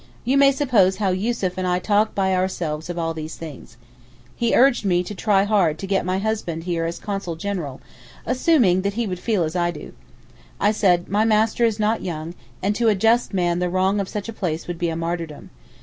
You 0.25 0.35
may 0.35 0.51
suppose 0.51 0.95
how 0.95 1.09
Yussuf 1.11 1.59
and 1.59 1.67
I 1.67 1.77
talk 1.77 2.15
by 2.15 2.33
ourselves 2.33 2.89
of 2.89 2.97
all 2.97 3.13
these 3.13 3.35
things. 3.35 3.77
He 4.35 4.55
urged 4.55 4.83
me 4.83 5.03
to 5.03 5.13
try 5.13 5.43
hard 5.43 5.77
to 5.77 5.85
get 5.85 6.05
my 6.07 6.17
husband 6.17 6.63
here 6.63 6.85
as 6.85 6.97
Consul 6.97 7.35
General—assuming 7.35 8.81
that 8.81 8.95
he 8.95 9.05
would 9.05 9.19
feel 9.19 9.43
as 9.43 9.55
I 9.55 9.69
do. 9.69 9.93
I 10.59 10.71
said, 10.71 11.07
my 11.07 11.23
master 11.23 11.65
is 11.65 11.79
not 11.79 12.01
young, 12.01 12.33
and 12.63 12.73
to 12.77 12.87
a 12.87 12.95
just 12.95 13.31
man 13.31 13.59
the 13.59 13.69
wrong 13.69 13.99
of 13.99 14.09
such 14.09 14.27
a 14.27 14.33
place 14.33 14.65
would 14.67 14.79
be 14.79 14.89
a 14.89 14.95
martyrdom. 14.95 15.51